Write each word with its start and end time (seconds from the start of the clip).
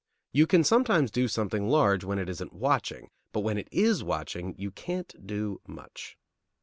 You 0.33 0.47
can 0.47 0.63
sometimes 0.63 1.11
do 1.11 1.27
something 1.27 1.69
large 1.69 2.03
when 2.03 2.17
it 2.17 2.27
isn't 2.27 2.53
watching, 2.53 3.11
but 3.31 3.41
when 3.41 3.59
it 3.59 3.67
is 3.71 4.03
watching, 4.03 4.55
you 4.57 4.71
can't 4.71 5.27
do 5.27 5.61
much. 5.67 6.17